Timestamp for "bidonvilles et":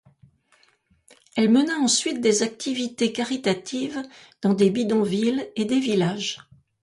4.71-5.65